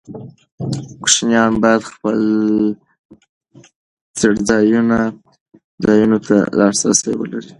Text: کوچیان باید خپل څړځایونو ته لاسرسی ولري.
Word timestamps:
کوچیان 1.01 1.51
باید 1.63 1.81
خپل 1.91 2.17
څړځایونو 4.19 6.17
ته 6.25 6.35
لاسرسی 6.57 7.11
ولري. 7.17 7.49